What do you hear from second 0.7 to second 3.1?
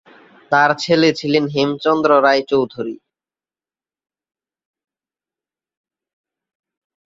ছেলে ছিলেন হেমচন্দ্র রায় চৌধুরী।